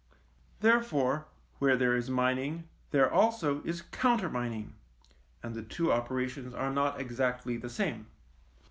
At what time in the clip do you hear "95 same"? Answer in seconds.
7.77-8.07